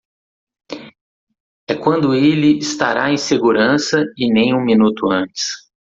É 1.67 1.75
quando 1.79 2.15
ele 2.15 2.57
estará 2.57 3.11
em 3.11 3.17
segurança 3.17 4.03
e 4.17 4.33
nem 4.33 4.51
um 4.51 4.59
minuto 4.65 5.07
antes. 5.11 5.69